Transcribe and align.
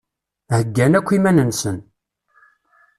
Heggan 0.55 0.93
akk 0.99 1.09
iman-nsen. 1.17 1.77